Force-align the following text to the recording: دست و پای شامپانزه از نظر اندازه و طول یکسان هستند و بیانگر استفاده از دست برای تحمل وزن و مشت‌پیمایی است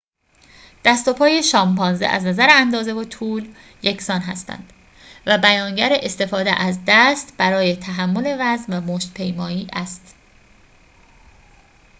دست 0.85 1.07
و 1.07 1.13
پای 1.13 1.43
شامپانزه 1.43 2.05
از 2.05 2.25
نظر 2.25 2.47
اندازه 2.51 2.93
و 2.93 3.03
طول 3.03 3.55
یکسان 3.81 4.21
هستند 4.21 4.73
و 5.27 5.37
بیانگر 5.37 5.89
استفاده 6.03 6.51
از 6.61 6.79
دست 6.87 7.37
برای 7.37 7.75
تحمل 7.75 8.35
وزن 8.39 8.73
و 8.77 8.81
مشت‌پیمایی 8.93 9.67
است 9.73 10.15